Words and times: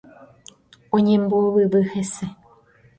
Oñembovyvy 0.95 1.81
hese. 1.93 2.25